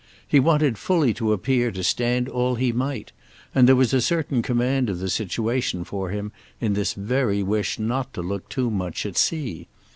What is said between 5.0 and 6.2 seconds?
situation for